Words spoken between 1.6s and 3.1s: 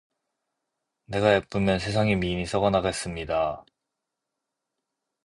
세상의 미인이 썩어나겠